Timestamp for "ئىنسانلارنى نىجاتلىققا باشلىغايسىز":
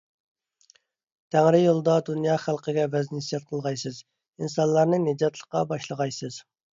4.41-6.41